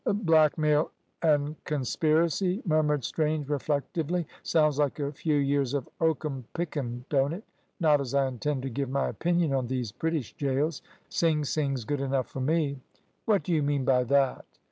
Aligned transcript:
"Blackmail 0.03 0.89
an' 1.21 1.55
conspiracy," 1.63 2.63
murmured 2.65 3.03
Strange, 3.03 3.47
reflectively. 3.47 4.25
"Sounds 4.41 4.79
like 4.79 4.99
a 4.99 5.11
few 5.11 5.35
years 5.35 5.75
of 5.75 5.87
oakum 5.99 6.43
pickin', 6.55 7.05
don't 7.09 7.33
it? 7.33 7.43
Not 7.79 8.01
as 8.01 8.15
I 8.15 8.25
intend 8.27 8.63
to 8.63 8.69
give 8.71 8.89
my 8.89 9.09
opinion 9.09 9.53
on 9.53 9.67
these 9.67 9.91
British 9.91 10.35
gaols. 10.39 10.81
Sing 11.07 11.45
sing's 11.45 11.85
good 11.85 12.01
enough 12.01 12.25
fur 12.29 12.39
me." 12.39 12.79
"What 13.25 13.43
do 13.43 13.53
you 13.53 13.61
mean 13.61 13.85
by 13.85 14.03
that?" 14.05 14.43